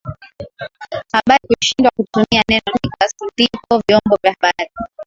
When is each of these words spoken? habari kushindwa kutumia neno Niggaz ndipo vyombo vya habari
habari 1.13 1.43
kushindwa 1.57 1.91
kutumia 1.95 2.41
neno 2.49 2.69
Niggaz 2.73 3.11
ndipo 3.33 3.75
vyombo 3.87 4.15
vya 4.23 4.33
habari 4.33 4.71